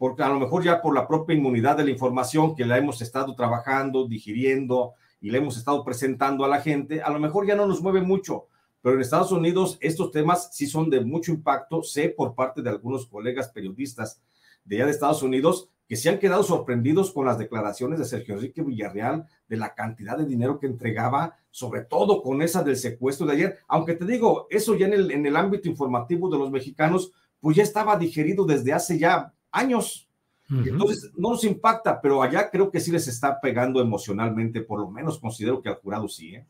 Porque 0.00 0.22
a 0.22 0.30
lo 0.30 0.40
mejor 0.40 0.64
ya 0.64 0.80
por 0.80 0.94
la 0.94 1.06
propia 1.06 1.36
inmunidad 1.36 1.76
de 1.76 1.84
la 1.84 1.90
información 1.90 2.54
que 2.56 2.64
la 2.64 2.78
hemos 2.78 3.02
estado 3.02 3.34
trabajando, 3.34 4.08
digiriendo 4.08 4.94
y 5.20 5.30
la 5.30 5.36
hemos 5.36 5.58
estado 5.58 5.84
presentando 5.84 6.42
a 6.42 6.48
la 6.48 6.62
gente, 6.62 7.02
a 7.02 7.10
lo 7.10 7.20
mejor 7.20 7.46
ya 7.46 7.54
no 7.54 7.66
nos 7.66 7.82
mueve 7.82 8.00
mucho. 8.00 8.46
Pero 8.80 8.94
en 8.94 9.02
Estados 9.02 9.30
Unidos 9.30 9.76
estos 9.82 10.10
temas 10.10 10.56
sí 10.56 10.66
son 10.66 10.88
de 10.88 11.02
mucho 11.02 11.32
impacto. 11.32 11.82
Sé 11.82 12.08
por 12.08 12.34
parte 12.34 12.62
de 12.62 12.70
algunos 12.70 13.04
colegas 13.04 13.50
periodistas 13.50 14.22
de 14.64 14.76
allá 14.76 14.86
de 14.86 14.92
Estados 14.92 15.22
Unidos 15.22 15.68
que 15.86 15.96
se 15.96 16.08
han 16.08 16.18
quedado 16.18 16.44
sorprendidos 16.44 17.12
con 17.12 17.26
las 17.26 17.36
declaraciones 17.36 17.98
de 17.98 18.06
Sergio 18.06 18.36
Enrique 18.36 18.62
Villarreal 18.62 19.26
de 19.48 19.56
la 19.58 19.74
cantidad 19.74 20.16
de 20.16 20.24
dinero 20.24 20.58
que 20.58 20.66
entregaba, 20.66 21.36
sobre 21.50 21.82
todo 21.82 22.22
con 22.22 22.40
esa 22.40 22.62
del 22.62 22.78
secuestro 22.78 23.26
de 23.26 23.34
ayer. 23.34 23.58
Aunque 23.68 23.92
te 23.96 24.06
digo, 24.06 24.46
eso 24.48 24.74
ya 24.76 24.86
en 24.86 24.94
el, 24.94 25.10
en 25.10 25.26
el 25.26 25.36
ámbito 25.36 25.68
informativo 25.68 26.30
de 26.30 26.38
los 26.38 26.50
mexicanos, 26.50 27.12
pues 27.38 27.58
ya 27.58 27.62
estaba 27.62 27.98
digerido 27.98 28.46
desde 28.46 28.72
hace 28.72 28.98
ya 28.98 29.34
años. 29.52 30.08
Entonces, 30.50 31.12
no 31.16 31.30
nos 31.30 31.44
impacta, 31.44 32.00
pero 32.00 32.22
allá 32.22 32.50
creo 32.50 32.72
que 32.72 32.80
sí 32.80 32.90
les 32.90 33.06
está 33.06 33.40
pegando 33.40 33.80
emocionalmente, 33.80 34.62
por 34.62 34.80
lo 34.80 34.90
menos 34.90 35.20
considero 35.20 35.62
que 35.62 35.68
al 35.68 35.76
jurado 35.76 36.08
sí. 36.08 36.34
¿eh? 36.34 36.46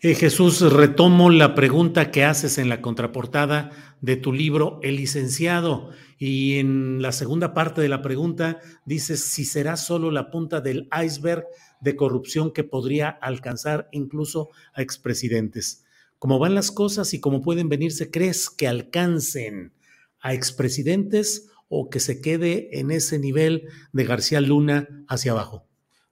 Eh, 0.00 0.14
Jesús, 0.14 0.60
retomo 0.60 1.28
la 1.30 1.56
pregunta 1.56 2.12
que 2.12 2.24
haces 2.24 2.58
en 2.58 2.68
la 2.68 2.80
contraportada 2.80 3.70
de 4.00 4.16
tu 4.16 4.32
libro, 4.32 4.78
El 4.82 4.96
licenciado, 4.96 5.90
y 6.18 6.58
en 6.58 7.02
la 7.02 7.10
segunda 7.10 7.52
parte 7.52 7.80
de 7.80 7.88
la 7.88 8.02
pregunta 8.02 8.60
dices 8.84 9.24
si 9.24 9.44
será 9.44 9.76
solo 9.76 10.12
la 10.12 10.30
punta 10.30 10.60
del 10.60 10.88
iceberg 11.04 11.46
de 11.80 11.96
corrupción 11.96 12.52
que 12.52 12.64
podría 12.64 13.08
alcanzar 13.08 13.88
incluso 13.92 14.50
a 14.72 14.82
expresidentes. 14.82 15.84
¿Cómo 16.18 16.38
van 16.38 16.54
las 16.54 16.70
cosas 16.70 17.14
y 17.14 17.20
cómo 17.20 17.40
pueden 17.40 17.68
venirse, 17.68 18.10
crees 18.10 18.50
que 18.50 18.68
alcancen 18.68 19.72
a 20.20 20.32
expresidentes 20.32 21.50
o 21.68 21.90
que 21.90 22.00
se 22.00 22.20
quede 22.20 22.78
en 22.80 22.90
ese 22.90 23.18
nivel 23.18 23.68
de 23.92 24.04
García 24.04 24.40
Luna 24.40 24.88
hacia 25.08 25.32
abajo? 25.32 25.68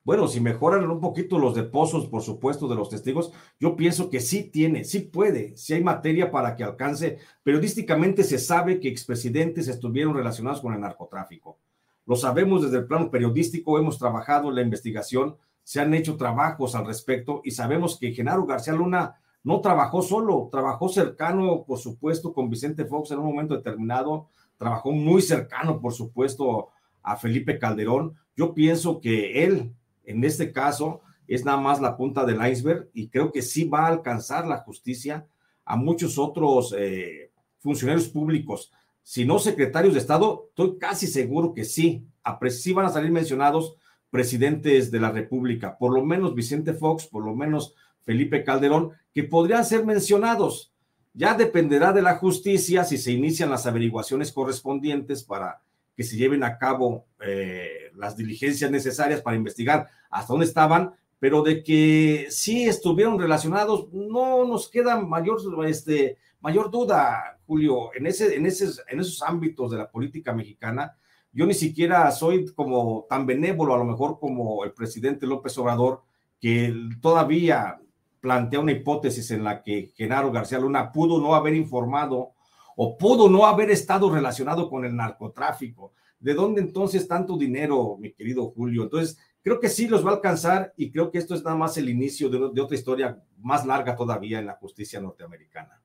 Bueno, 0.07 0.29
si 0.29 0.41
mejoran 0.41 0.89
un 0.89 1.01
poquito 1.01 1.37
los 1.37 1.57
depósitos, 1.57 2.07
por 2.07 2.23
supuesto, 2.23 2.69
de 2.69 2.77
los 2.77 2.89
testigos, 2.89 3.33
yo 3.59 3.75
pienso 3.75 4.09
que 4.09 4.21
sí 4.21 4.45
tiene, 4.45 4.85
sí 4.85 5.01
puede, 5.01 5.57
sí 5.57 5.75
hay 5.75 5.83
materia 5.83 6.31
para 6.31 6.55
que 6.55 6.63
alcance. 6.63 7.19
Periodísticamente 7.43 8.23
se 8.23 8.39
sabe 8.39 8.79
que 8.79 8.89
expresidentes 8.89 9.67
estuvieron 9.67 10.15
relacionados 10.15 10.61
con 10.61 10.75
el 10.75 10.81
narcotráfico. 10.81 11.59
Lo 12.07 12.15
sabemos 12.15 12.63
desde 12.63 12.79
el 12.79 12.87
plano 12.87 13.11
periodístico, 13.11 13.81
hemos 13.81 13.99
trabajado 13.99 14.53
la 14.53 14.63
investigación, 14.63 15.39
se 15.65 15.81
han 15.81 15.93
hecho 15.93 16.17
trabajos 16.17 16.77
al 16.77 16.87
respecto 16.87 17.41
y 17.43 17.51
sabemos 17.51 17.99
que 17.99 18.13
Genaro 18.13 18.47
García 18.47 18.75
Luna 18.75 19.17
no 19.43 19.61
trabajó 19.61 20.03
solo, 20.03 20.49
trabajó 20.53 20.89
cercano, 20.89 21.65
por 21.67 21.79
supuesto, 21.79 22.33
con 22.33 22.49
Vicente 22.49 22.85
Fox 22.85 23.11
en 23.11 23.19
un 23.19 23.27
momento 23.27 23.57
determinado, 23.57 24.29
trabajó 24.59 24.93
muy 24.93 25.23
cercano, 25.23 25.81
por 25.81 25.93
supuesto, 25.93 26.71
a 27.03 27.17
Felipe 27.17 27.59
Calderón. 27.59 28.15
Yo 28.37 28.55
pienso 28.55 29.01
que 29.01 29.45
él 29.45 29.73
en 30.05 30.25
este 30.25 30.53
caso 30.53 31.03
es 31.27 31.45
nada 31.45 31.59
más 31.59 31.81
la 31.81 31.97
punta 31.97 32.25
del 32.25 32.45
iceberg 32.47 32.89
y 32.95 33.09
creo 33.09 33.33
que 33.33 33.43
sí 33.43 33.65
va 33.65 33.87
a 33.87 33.89
alcanzar 33.89 34.47
la 34.47 34.59
justicia 34.59 35.27
a 35.65 35.77
muchos 35.77 36.19
otros 36.19 36.75
eh, 36.79 37.31
funcionarios 37.59 38.09
públicos. 38.09 38.73
Si 39.03 39.25
no 39.25 39.39
secretarios 39.39 39.95
de 39.95 40.01
Estado, 40.01 40.47
estoy 40.49 40.79
casi 40.79 41.07
seguro 41.07 41.53
que 41.53 41.65
sí. 41.65 42.07
Sí 42.51 42.73
van 42.73 42.87
a 42.87 42.91
salir 42.91 43.11
mencionados 43.11 43.77
presidentes 44.11 44.91
de 44.91 45.01
la 45.01 45.11
República, 45.11 45.77
por 45.79 45.93
lo 45.93 46.05
menos 46.05 46.35
Vicente 46.35 46.73
Fox, 46.73 47.07
por 47.07 47.25
lo 47.25 47.35
menos 47.35 47.75
Felipe 48.03 48.45
Calderón, 48.45 48.93
que 49.13 49.25
podrían 49.25 49.65
ser 49.65 49.85
mencionados. 49.85 50.73
Ya 51.17 51.33
dependerá 51.33 51.95
de 51.95 52.03
la 52.03 52.17
justicia 52.17 52.85
si 52.85 52.99
se 52.99 53.11
inician 53.11 53.49
las 53.49 53.67
averiguaciones 53.67 54.33
correspondientes 54.33 55.25
para 55.25 55.63
que 55.97 56.05
se 56.05 56.15
lleven 56.15 56.45
a 56.45 56.59
cabo 56.59 57.07
eh, 57.21 57.91
las 57.95 58.19
diligencias 58.19 58.71
necesarias 58.71 59.23
para 59.23 59.39
investigar 59.39 59.89
hasta 60.11 60.35
dónde 60.35 60.45
estaban, 60.45 60.93
pero 61.19 61.43
de 61.43 61.63
que 61.63 62.27
sí 62.29 62.69
estuvieron 62.69 63.19
relacionados, 63.19 63.91
no 63.95 64.45
nos 64.45 64.69
queda 64.69 65.01
mayor, 65.01 65.41
este, 65.67 66.19
mayor 66.43 66.71
duda, 66.71 67.39
Julio, 67.47 67.95
en, 67.95 68.07
ese, 68.07 68.37
en, 68.37 68.45
ese, 68.45 68.67
en 68.87 69.01
esos 69.01 69.23
ámbitos 69.23 69.71
de 69.71 69.79
la 69.79 69.91
política 69.91 70.35
mexicana. 70.35 70.99
Yo 71.33 71.47
ni 71.47 71.55
siquiera 71.55 72.11
soy 72.11 72.45
como 72.53 73.07
tan 73.09 73.25
benévolo, 73.25 73.75
a 73.75 73.79
lo 73.79 73.85
mejor 73.87 74.19
como 74.21 74.65
el 74.65 74.73
presidente 74.73 75.27
López 75.27 75.57
Obrador, 75.57 76.03
que 76.39 76.75
todavía 77.01 77.81
plantea 78.27 78.59
una 78.59 78.73
hipótesis 78.73 79.31
en 79.31 79.45
la 79.45 79.63
que 79.63 79.93
Genaro 79.95 80.33
García 80.33 80.59
Luna 80.59 80.91
pudo 80.91 81.21
no 81.21 81.37
haber 81.37 81.55
informado 81.55 82.33
o 82.75 82.99
pudo 82.99 83.31
no 83.31 83.47
haber 83.47 83.71
estado 83.71 84.11
relacionado 84.11 84.69
con 84.69 84.85
el 84.85 84.97
narcotráfico. 84.97 85.93
¿De 86.19 86.35
dónde 86.35 86.61
entonces 86.61 87.07
tanto 87.07 87.39
dinero, 87.39 87.97
mi 88.01 88.13
querido 88.15 88.51
Julio? 88.51 88.83
Entonces, 88.83 89.17
creo 89.43 89.61
que 89.61 89.69
sí 89.69 89.87
los 89.87 90.05
va 90.05 90.11
a 90.11 90.15
alcanzar 90.15 90.75
y 90.77 90.91
creo 90.91 91.09
que 91.13 91.19
esto 91.19 91.37
es 91.37 91.45
nada 91.45 91.55
más 91.55 91.77
el 91.77 91.89
inicio 91.89 92.29
de, 92.29 92.61
otra 92.61 92.77
historia 92.77 93.23
más 93.39 93.65
larga 93.65 93.95
todavía 93.95 94.41
en 94.41 94.47
la 94.47 94.55
justicia 94.57 95.01
norteamericana. 95.01 95.81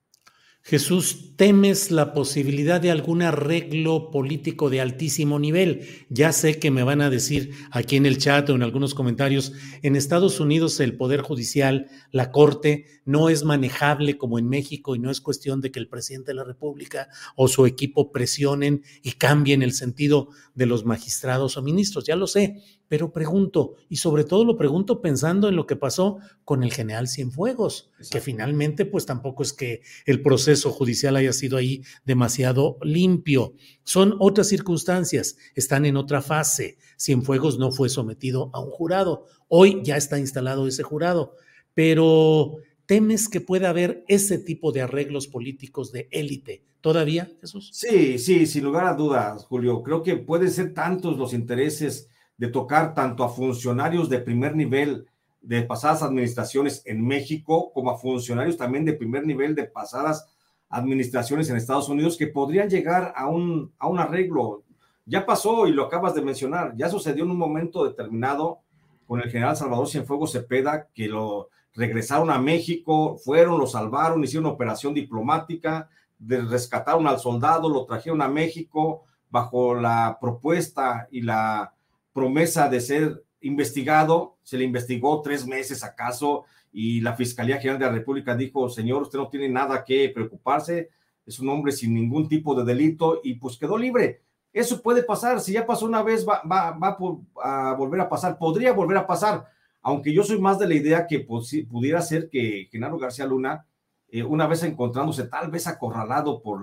Jesús, 0.63 1.36
¿temes 1.38 1.89
la 1.89 2.13
posibilidad 2.13 2.80
de 2.80 2.91
algún 2.91 3.24
arreglo 3.24 4.12
político 4.12 4.70
de 4.70 4.80
altísimo 4.80 5.39
nivel? 5.39 5.88
Ya 6.10 6.32
sé 6.34 6.60
que 6.60 6.70
me 6.70 6.84
van 6.84 7.01
a 7.01 7.10
decir 7.10 7.51
aquí 7.72 7.96
en 7.96 8.06
el 8.06 8.20
chat 8.20 8.48
o 8.48 8.53
en 8.53 8.62
algunos 8.62 8.94
comentarios, 8.94 9.53
en 9.82 9.96
Estados 9.96 10.39
Unidos 10.39 10.80
el 10.80 10.98
Poder 10.98 11.22
Judicial, 11.22 11.88
la 12.12 12.32
Corte, 12.32 12.86
no 13.06 13.30
es 13.30 13.44
manejable 13.44 14.20
como 14.20 14.38
en 14.38 14.50
México 14.50 14.96
y 14.96 15.00
no 15.00 15.10
es 15.10 15.20
cuestión 15.20 15.62
de 15.62 15.72
que 15.72 15.80
el 15.80 15.88
presidente 15.89 16.30
de 16.30 16.36
la 16.36 16.44
República 16.44 17.10
o 17.36 17.48
su 17.48 17.65
equipo 17.65 18.12
presionen 18.12 18.84
y 19.01 19.13
cambien 19.13 19.63
el 19.63 19.74
sentido 19.74 20.30
de 20.53 20.68
los 20.68 20.86
magistrados 20.86 21.58
o 21.58 21.63
ministros. 21.63 22.06
Ya 22.06 22.15
lo 22.15 22.27
sé, 22.27 22.62
pero 22.92 23.14
pregunto, 23.14 23.76
y 23.88 23.96
sobre 23.96 24.26
todo 24.26 24.44
lo 24.44 24.58
pregunto 24.58 25.00
pensando 25.02 25.48
en 25.48 25.56
lo 25.56 25.66
que 25.66 25.78
pasó 25.78 26.18
con 26.44 26.62
el 26.62 26.74
general 26.74 27.08
Cienfuegos, 27.08 27.90
que 28.12 28.20
finalmente 28.20 28.84
pues 28.84 29.06
tampoco 29.06 29.44
es 29.44 29.54
que 29.54 29.80
el 30.06 30.22
proceso 30.22 30.72
judicial 30.72 31.16
haya 31.16 31.32
sido 31.32 31.56
ahí 31.56 31.84
demasiado 32.04 32.78
limpio. 32.82 33.54
Son 33.86 34.18
otras 34.20 34.50
circunstancias, 34.50 35.38
están 35.56 35.86
en 35.86 35.96
otra 35.96 36.22
fase. 36.22 36.80
Cienfuegos 37.00 37.58
no 37.58 37.72
fue 37.72 37.88
sometido 37.88 38.50
a 38.52 38.60
un 38.60 38.72
jurado, 38.72 39.26
hoy 39.48 39.80
ya 39.86 39.96
está 39.96 40.20
instalado 40.20 40.68
ese 40.68 40.84
jurado, 40.84 41.38
pero 41.74 42.58
¿temes 42.88 43.30
que 43.30 43.40
pueda 43.40 43.70
haber 43.70 44.04
ese 44.10 44.38
tipo 44.38 44.74
de 44.74 44.82
arreglos 44.82 45.28
políticos 45.28 45.94
de 45.94 46.10
élite 46.12 46.66
todavía, 46.82 47.32
Jesús? 47.40 47.70
Sí, 47.72 48.20
sí, 48.20 48.46
sin 48.46 48.66
lugar 48.66 48.86
a 48.86 48.96
dudas, 48.96 49.46
Julio. 49.46 49.82
Creo 49.82 50.04
que 50.04 50.18
pueden 50.18 50.52
ser 50.52 50.74
tantos 50.74 51.18
los 51.18 51.34
intereses 51.34 52.10
de 52.42 52.48
tocar 52.48 52.96
tanto 52.96 53.24
a 53.24 53.30
funcionarios 53.30 54.10
de 54.10 54.18
primer 54.18 54.56
nivel 54.56 55.06
de 55.42 55.62
pasadas 55.62 56.02
administraciones 56.02 56.82
en 56.88 57.06
México 57.06 57.72
como 57.72 57.92
a 57.92 58.00
funcionarios 58.00 58.58
también 58.58 58.84
de 58.84 58.94
primer 58.94 59.28
nivel 59.28 59.54
de 59.54 59.66
pasadas 59.66 60.28
administraciones 60.68 61.52
en 61.52 61.58
Estados 61.58 61.88
Unidos 61.88 62.18
que 62.18 62.26
podrían 62.26 62.68
llegar 62.68 63.14
a 63.16 63.28
un, 63.28 63.72
a 63.78 63.88
un 63.88 64.00
arreglo. 64.00 64.64
Ya 65.06 65.24
pasó 65.24 65.68
y 65.68 65.72
lo 65.72 65.84
acabas 65.84 66.16
de 66.16 66.24
mencionar, 66.24 66.74
ya 66.76 66.90
sucedió 66.90 67.26
en 67.26 67.30
un 67.30 67.38
momento 67.38 67.86
determinado 67.86 68.62
con 69.06 69.22
el 69.22 69.30
general 69.30 69.56
Salvador 69.56 69.88
Cienfuegos 69.88 70.32
Cepeda 70.32 70.88
que 70.96 71.08
lo 71.08 71.50
regresaron 71.76 72.32
a 72.32 72.40
México, 72.40 73.18
fueron, 73.24 73.60
lo 73.60 73.68
salvaron, 73.68 74.24
hicieron 74.24 74.48
una 74.48 74.56
operación 74.56 74.96
diplomática, 74.96 75.92
rescataron 76.20 77.06
al 77.06 77.20
soldado, 77.20 77.70
lo 77.70 77.86
trajeron 77.86 78.24
a 78.24 78.28
México 78.28 79.04
bajo 79.30 79.76
la 79.76 80.18
propuesta 80.20 81.08
y 81.12 81.22
la 81.22 81.76
promesa 82.13 82.70
de 82.70 82.82
ser 82.82 83.24
investigado, 83.41 84.38
se 84.44 84.58
le 84.58 84.63
investigó 84.63 85.22
tres 85.22 85.46
meses 85.46 85.84
acaso 85.84 86.46
y 86.72 87.01
la 87.01 87.15
Fiscalía 87.15 87.58
General 87.58 87.80
de 87.80 87.86
la 87.86 87.91
República 87.91 88.36
dijo, 88.36 88.70
señor, 88.70 89.01
usted 89.03 89.20
no 89.20 89.30
tiene 89.30 89.50
nada 89.50 89.84
que 89.84 90.10
preocuparse, 90.10 90.89
es 91.25 91.39
un 91.39 91.50
hombre 91.50 91.72
sin 91.72 91.94
ningún 91.94 92.27
tipo 92.27 92.56
de 92.56 92.63
delito 92.63 93.22
y 93.24 93.36
pues 93.36 93.58
quedó 93.58 93.77
libre. 93.77 94.22
Eso 94.53 94.82
puede 94.82 95.03
pasar, 95.03 95.39
si 95.39 95.53
ya 95.53 95.65
pasó 95.65 95.86
una 95.86 96.03
vez, 96.03 96.27
va, 96.27 96.41
va, 96.44 96.72
va 96.72 96.98
a 97.44 97.74
volver 97.74 98.01
a 98.01 98.10
pasar, 98.10 98.38
podría 98.38 98.74
volver 98.74 98.98
a 98.98 99.08
pasar. 99.08 99.48
aunque 99.82 100.13
yo 100.13 100.24
soy 100.24 100.39
más 100.39 100.60
de 100.60 100.68
la 100.68 100.75
idea 100.75 101.08
que 101.08 101.22
pudiera 101.22 102.01
ser 102.01 102.30
que 102.30 102.68
Genaro 102.72 103.00
García 103.00 103.25
Luna, 103.25 103.65
eh, 104.10 104.24
una 104.24 104.46
vez 104.46 104.62
encontrándose 104.63 105.24
tal 105.24 105.50
vez 105.50 105.65
acorralado 105.68 106.41
por, 106.41 106.62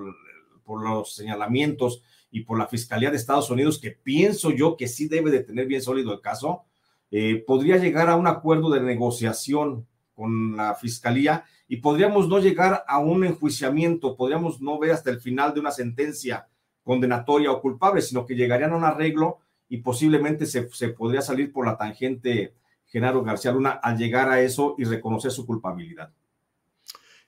por 0.65 0.83
los 0.83 1.15
señalamientos 1.15 2.03
y 2.31 2.41
por 2.41 2.59
la 2.59 2.67
Fiscalía 2.67 3.11
de 3.11 3.17
Estados 3.17 3.51
Unidos, 3.51 3.79
que 3.79 3.91
pienso 3.91 4.51
yo 4.51 4.77
que 4.77 4.89
sí 4.89 5.09
debe 5.09 5.31
de 5.31 5.41
tener 5.41 5.67
bien 5.67 5.83
sólido 5.83 6.13
el 6.13 6.21
caso, 6.21 6.65
eh, 7.11 7.43
podría 7.47 7.79
llegar 7.79 8.11
a 8.11 8.17
un 8.17 8.27
acuerdo 8.27 8.71
de 8.71 8.81
negociación 8.81 9.87
con 10.15 10.57
la 10.57 10.75
Fiscalía 10.75 11.45
y 11.69 11.77
podríamos 11.77 12.29
no 12.29 12.39
llegar 12.39 12.85
a 12.87 12.99
un 12.99 13.25
enjuiciamiento, 13.25 14.17
podríamos 14.17 14.61
no 14.61 14.79
ver 14.79 14.93
hasta 14.93 15.11
el 15.11 15.21
final 15.21 15.55
de 15.55 15.61
una 15.61 15.71
sentencia 15.71 16.49
condenatoria 16.83 17.53
o 17.53 17.61
culpable, 17.61 18.03
sino 18.03 18.27
que 18.27 18.35
llegarían 18.35 18.73
a 18.73 18.77
un 18.77 18.85
arreglo 18.85 19.39
y 19.69 19.79
posiblemente 19.79 20.47
se, 20.47 20.69
se 20.71 20.89
podría 20.89 21.21
salir 21.21 21.53
por 21.53 21.67
la 21.67 21.77
tangente 21.77 22.55
Genaro 22.87 23.23
García 23.23 23.53
Luna 23.53 23.71
al 23.83 23.99
llegar 23.99 24.29
a 24.31 24.41
eso 24.41 24.75
y 24.79 24.85
reconocer 24.85 25.31
su 25.31 25.47
culpabilidad. 25.47 26.11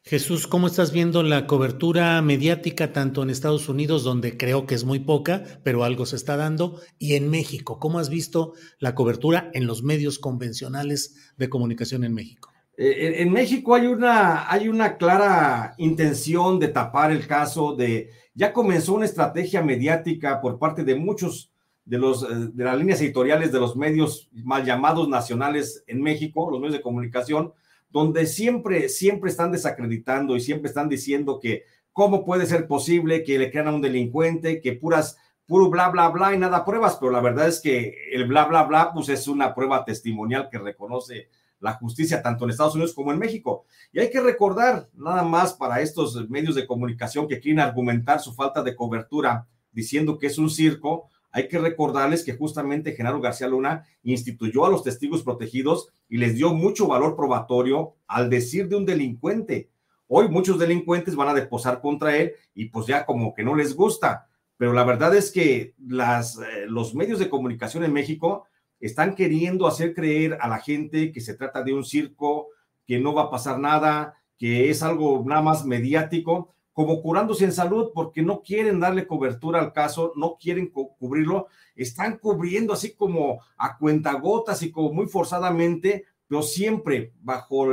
Jesús, 0.02 0.46
¿cómo 0.46 0.66
estás 0.66 0.92
viendo 0.92 1.22
la 1.22 1.46
cobertura 1.46 2.20
mediática 2.22 2.92
tanto 2.92 3.22
en 3.22 3.28
Estados 3.28 3.68
Unidos, 3.68 4.02
donde 4.02 4.38
creo 4.38 4.66
que 4.66 4.74
es 4.74 4.84
muy 4.84 5.00
poca, 5.00 5.44
pero 5.62 5.84
algo 5.84 6.06
se 6.06 6.16
está 6.16 6.36
dando, 6.36 6.80
y 6.98 7.16
en 7.16 7.28
México? 7.28 7.78
¿Cómo 7.78 7.98
has 7.98 8.08
visto 8.08 8.54
la 8.78 8.94
cobertura 8.94 9.50
en 9.52 9.66
los 9.66 9.82
medios 9.82 10.18
convencionales 10.18 11.32
de 11.36 11.50
comunicación 11.50 12.04
en 12.04 12.14
México? 12.14 12.50
Eh, 12.78 13.16
en 13.18 13.30
México 13.30 13.74
hay 13.74 13.86
una, 13.86 14.50
hay 14.50 14.68
una 14.68 14.96
clara 14.96 15.74
intención 15.76 16.58
de 16.58 16.68
tapar 16.68 17.12
el 17.12 17.26
caso 17.26 17.76
de, 17.76 18.10
ya 18.34 18.54
comenzó 18.54 18.94
una 18.94 19.04
estrategia 19.04 19.62
mediática 19.62 20.40
por 20.40 20.58
parte 20.58 20.82
de 20.82 20.94
muchos 20.94 21.52
de, 21.84 21.98
los, 21.98 22.22
eh, 22.22 22.48
de 22.54 22.64
las 22.64 22.78
líneas 22.78 23.02
editoriales 23.02 23.52
de 23.52 23.60
los 23.60 23.76
medios 23.76 24.30
mal 24.32 24.64
llamados 24.64 25.10
nacionales 25.10 25.84
en 25.86 26.00
México, 26.00 26.50
los 26.50 26.58
medios 26.58 26.78
de 26.78 26.82
comunicación, 26.82 27.52
donde 27.90 28.26
siempre, 28.26 28.88
siempre 28.88 29.30
están 29.30 29.52
desacreditando 29.52 30.36
y 30.36 30.40
siempre 30.40 30.68
están 30.68 30.88
diciendo 30.88 31.40
que 31.40 31.64
cómo 31.92 32.24
puede 32.24 32.46
ser 32.46 32.66
posible 32.66 33.24
que 33.24 33.38
le 33.38 33.50
crean 33.50 33.68
a 33.68 33.74
un 33.74 33.82
delincuente, 33.82 34.60
que 34.60 34.72
puras, 34.72 35.16
puro 35.46 35.68
bla, 35.68 35.88
bla, 35.88 36.08
bla 36.08 36.34
y 36.34 36.38
nada 36.38 36.64
pruebas, 36.64 36.96
pero 37.00 37.12
la 37.12 37.20
verdad 37.20 37.48
es 37.48 37.60
que 37.60 37.94
el 38.12 38.26
bla, 38.26 38.44
bla, 38.44 38.62
bla, 38.64 38.92
pues 38.92 39.08
es 39.08 39.26
una 39.26 39.54
prueba 39.54 39.84
testimonial 39.84 40.48
que 40.50 40.58
reconoce 40.58 41.28
la 41.58 41.74
justicia 41.74 42.22
tanto 42.22 42.44
en 42.44 42.50
Estados 42.50 42.74
Unidos 42.74 42.94
como 42.94 43.12
en 43.12 43.18
México. 43.18 43.66
Y 43.92 44.00
hay 44.00 44.10
que 44.10 44.20
recordar, 44.20 44.88
nada 44.94 45.22
más 45.22 45.52
para 45.52 45.80
estos 45.80 46.28
medios 46.30 46.54
de 46.54 46.66
comunicación 46.66 47.28
que 47.28 47.40
quieren 47.40 47.60
argumentar 47.60 48.20
su 48.20 48.32
falta 48.32 48.62
de 48.62 48.74
cobertura 48.74 49.46
diciendo 49.72 50.18
que 50.18 50.28
es 50.28 50.38
un 50.38 50.50
circo, 50.50 51.08
hay 51.32 51.48
que 51.48 51.58
recordarles 51.58 52.24
que 52.24 52.36
justamente 52.36 52.92
Genaro 52.92 53.20
García 53.20 53.48
Luna 53.48 53.84
instituyó 54.02 54.66
a 54.66 54.70
los 54.70 54.82
testigos 54.82 55.22
protegidos 55.22 55.88
y 56.08 56.18
les 56.18 56.34
dio 56.34 56.52
mucho 56.52 56.88
valor 56.88 57.16
probatorio 57.16 57.94
al 58.06 58.30
decir 58.30 58.68
de 58.68 58.76
un 58.76 58.84
delincuente. 58.86 59.70
Hoy 60.08 60.28
muchos 60.28 60.58
delincuentes 60.58 61.14
van 61.14 61.28
a 61.28 61.34
deposar 61.34 61.80
contra 61.80 62.16
él 62.16 62.32
y 62.54 62.66
pues 62.66 62.86
ya 62.86 63.06
como 63.06 63.32
que 63.32 63.44
no 63.44 63.54
les 63.54 63.74
gusta. 63.74 64.28
Pero 64.56 64.72
la 64.72 64.84
verdad 64.84 65.14
es 65.14 65.30
que 65.30 65.74
las, 65.86 66.38
eh, 66.38 66.66
los 66.66 66.94
medios 66.94 67.18
de 67.18 67.30
comunicación 67.30 67.84
en 67.84 67.92
México 67.92 68.46
están 68.80 69.14
queriendo 69.14 69.66
hacer 69.66 69.94
creer 69.94 70.36
a 70.40 70.48
la 70.48 70.58
gente 70.58 71.12
que 71.12 71.20
se 71.20 71.34
trata 71.34 71.62
de 71.62 71.72
un 71.72 71.84
circo, 71.84 72.48
que 72.86 72.98
no 72.98 73.14
va 73.14 73.22
a 73.22 73.30
pasar 73.30 73.60
nada, 73.60 74.14
que 74.36 74.70
es 74.70 74.82
algo 74.82 75.22
nada 75.24 75.42
más 75.42 75.64
mediático 75.64 76.54
como 76.80 77.02
curándose 77.02 77.44
en 77.44 77.52
salud 77.52 77.90
porque 77.94 78.22
no 78.22 78.40
quieren 78.40 78.80
darle 78.80 79.06
cobertura 79.06 79.60
al 79.60 79.74
caso, 79.74 80.14
no 80.16 80.38
quieren 80.40 80.70
cubrirlo, 80.70 81.48
están 81.76 82.16
cubriendo 82.16 82.72
así 82.72 82.94
como 82.94 83.42
a 83.58 83.76
cuentagotas 83.76 84.62
y 84.62 84.70
como 84.70 84.90
muy 84.90 85.06
forzadamente, 85.06 86.06
pero 86.26 86.40
siempre 86.40 87.12
bajo 87.20 87.66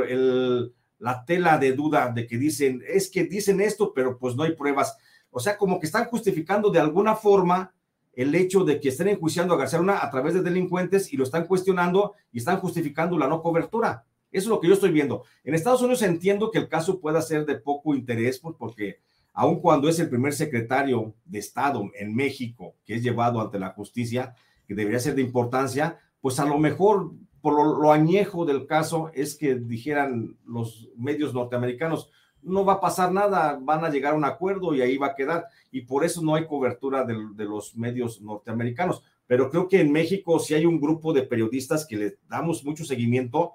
la 0.98 1.24
tela 1.24 1.56
de 1.56 1.72
duda 1.72 2.12
de 2.14 2.26
que 2.26 2.36
dicen, 2.36 2.82
es 2.86 3.10
que 3.10 3.24
dicen 3.24 3.62
esto, 3.62 3.94
pero 3.94 4.18
pues 4.18 4.36
no 4.36 4.42
hay 4.42 4.54
pruebas. 4.54 4.98
O 5.30 5.40
sea, 5.40 5.56
como 5.56 5.80
que 5.80 5.86
están 5.86 6.04
justificando 6.04 6.70
de 6.70 6.80
alguna 6.80 7.16
forma 7.16 7.72
el 8.12 8.34
hecho 8.34 8.62
de 8.62 8.78
que 8.78 8.90
estén 8.90 9.08
enjuiciando 9.08 9.54
a 9.54 9.56
García 9.56 9.78
Luna 9.78 10.04
a 10.04 10.10
través 10.10 10.34
de 10.34 10.42
delincuentes 10.42 11.14
y 11.14 11.16
lo 11.16 11.24
están 11.24 11.46
cuestionando 11.46 12.12
y 12.30 12.40
están 12.40 12.58
justificando 12.58 13.16
la 13.16 13.26
no 13.26 13.40
cobertura. 13.40 14.04
Eso 14.30 14.44
es 14.44 14.48
lo 14.48 14.60
que 14.60 14.68
yo 14.68 14.74
estoy 14.74 14.90
viendo. 14.90 15.24
En 15.44 15.54
Estados 15.54 15.80
Unidos 15.80 16.02
entiendo 16.02 16.50
que 16.50 16.58
el 16.58 16.68
caso 16.68 17.00
pueda 17.00 17.22
ser 17.22 17.46
de 17.46 17.56
poco 17.56 17.94
interés, 17.94 18.38
pues, 18.38 18.54
porque 18.58 19.00
aun 19.32 19.60
cuando 19.60 19.88
es 19.88 19.98
el 20.00 20.08
primer 20.08 20.34
secretario 20.34 21.14
de 21.24 21.38
Estado 21.38 21.88
en 21.94 22.14
México 22.14 22.74
que 22.84 22.96
es 22.96 23.02
llevado 23.02 23.40
ante 23.40 23.58
la 23.58 23.70
justicia, 23.70 24.34
que 24.66 24.74
debería 24.74 25.00
ser 25.00 25.14
de 25.14 25.22
importancia, 25.22 25.98
pues 26.20 26.38
a 26.40 26.44
lo 26.44 26.58
mejor 26.58 27.12
por 27.40 27.80
lo, 27.80 27.92
añejo 27.92 28.44
del 28.44 28.66
caso 28.66 29.10
es 29.14 29.36
que 29.36 29.54
dijeran 29.54 30.36
los 30.44 30.88
medios 30.96 31.32
norteamericanos, 31.32 32.10
no 32.42 32.64
va 32.64 32.74
a 32.74 32.80
pasar 32.80 33.12
nada, 33.12 33.58
van 33.62 33.84
a 33.84 33.90
llegar 33.90 34.14
a 34.14 34.16
un 34.16 34.24
acuerdo 34.24 34.74
y 34.74 34.82
ahí 34.82 34.96
va 34.96 35.08
a 35.08 35.14
quedar. 35.14 35.46
Y 35.70 35.82
por 35.82 36.04
eso 36.04 36.22
no 36.22 36.34
hay 36.34 36.46
cobertura 36.46 37.04
de, 37.04 37.16
de 37.34 37.44
los 37.44 37.76
medios 37.76 38.20
norteamericanos. 38.20 39.02
Pero 39.26 39.50
creo 39.50 39.68
que 39.68 39.80
en 39.80 39.92
México 39.92 40.38
sí 40.38 40.54
hay 40.54 40.66
un 40.66 40.80
grupo 40.80 41.12
de 41.12 41.22
periodistas 41.22 41.86
que 41.86 41.96
le 41.96 42.18
damos 42.28 42.64
mucho 42.64 42.84
seguimiento 42.84 43.54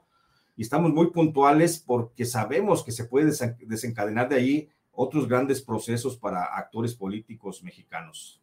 y 0.56 0.62
estamos 0.62 0.94
muy 0.94 1.12
puntuales 1.12 1.80
porque 1.80 2.26
sabemos 2.26 2.84
que 2.84 2.92
se 2.92 3.06
puede 3.06 3.32
desencadenar 3.66 4.30
de 4.30 4.36
ahí 4.36 4.70
otros 4.92 5.28
grandes 5.28 5.62
procesos 5.62 6.18
para 6.18 6.44
actores 6.44 6.94
políticos 6.94 7.64
mexicanos. 7.64 8.40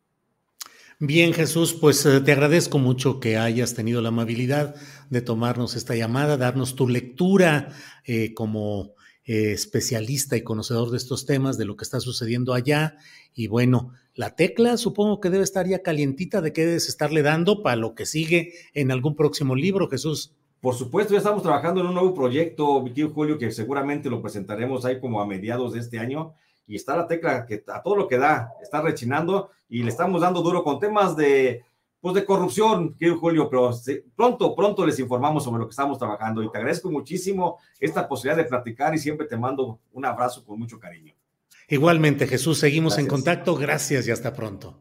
Bien, 1.02 1.32
Jesús, 1.32 1.72
pues 1.72 2.04
eh, 2.04 2.20
te 2.20 2.32
agradezco 2.32 2.78
mucho 2.78 3.20
que 3.20 3.38
hayas 3.38 3.74
tenido 3.74 4.02
la 4.02 4.08
amabilidad 4.08 4.74
de 5.08 5.22
tomarnos 5.22 5.74
esta 5.74 5.96
llamada, 5.96 6.36
darnos 6.36 6.76
tu 6.76 6.88
lectura 6.88 7.70
eh, 8.04 8.34
como 8.34 8.94
eh, 9.24 9.52
especialista 9.52 10.36
y 10.36 10.42
conocedor 10.42 10.90
de 10.90 10.98
estos 10.98 11.24
temas, 11.24 11.56
de 11.56 11.64
lo 11.64 11.76
que 11.76 11.84
está 11.84 12.00
sucediendo 12.00 12.52
allá. 12.52 12.98
Y 13.32 13.46
bueno, 13.46 13.92
la 14.14 14.36
tecla 14.36 14.76
supongo 14.76 15.20
que 15.20 15.30
debe 15.30 15.44
estar 15.44 15.66
ya 15.66 15.82
calientita 15.82 16.42
de 16.42 16.52
qué 16.52 16.66
debes 16.66 16.88
estarle 16.88 17.22
dando 17.22 17.62
para 17.62 17.76
lo 17.76 17.94
que 17.94 18.04
sigue 18.04 18.52
en 18.74 18.90
algún 18.90 19.16
próximo 19.16 19.54
libro, 19.54 19.88
Jesús. 19.88 20.34
Por 20.60 20.74
supuesto, 20.74 21.14
ya 21.14 21.18
estamos 21.18 21.42
trabajando 21.42 21.80
en 21.80 21.86
un 21.86 21.94
nuevo 21.94 22.14
proyecto, 22.14 22.82
mi 22.82 22.92
Julio, 22.94 23.38
que 23.38 23.50
seguramente 23.50 24.10
lo 24.10 24.20
presentaremos 24.20 24.84
ahí 24.84 25.00
como 25.00 25.20
a 25.20 25.26
mediados 25.26 25.72
de 25.72 25.80
este 25.80 25.98
año. 25.98 26.34
Y 26.66 26.76
está 26.76 26.96
la 26.96 27.06
tecla 27.06 27.46
que 27.46 27.64
a 27.66 27.82
todo 27.82 27.96
lo 27.96 28.06
que 28.06 28.18
da, 28.18 28.52
está 28.62 28.82
rechinando 28.82 29.50
y 29.68 29.82
le 29.82 29.88
estamos 29.88 30.20
dando 30.20 30.42
duro 30.42 30.62
con 30.62 30.78
temas 30.78 31.16
de, 31.16 31.64
pues 32.00 32.14
de 32.14 32.24
corrupción, 32.24 32.94
querido 32.94 33.18
Julio, 33.18 33.48
pero 33.48 33.70
pronto, 34.14 34.54
pronto 34.54 34.86
les 34.86 34.98
informamos 34.98 35.44
sobre 35.44 35.60
lo 35.60 35.66
que 35.66 35.72
estamos 35.72 35.98
trabajando 35.98 36.42
y 36.42 36.50
te 36.50 36.58
agradezco 36.58 36.90
muchísimo 36.90 37.58
esta 37.78 38.06
posibilidad 38.06 38.42
de 38.42 38.48
platicar 38.48 38.94
y 38.94 38.98
siempre 38.98 39.26
te 39.26 39.36
mando 39.36 39.80
un 39.92 40.04
abrazo 40.04 40.44
con 40.44 40.58
mucho 40.58 40.78
cariño. 40.78 41.14
Igualmente, 41.68 42.26
Jesús, 42.26 42.58
seguimos 42.58 42.98
en 42.98 43.06
contacto. 43.06 43.54
Gracias 43.54 44.06
y 44.08 44.10
hasta 44.10 44.32
pronto. 44.32 44.80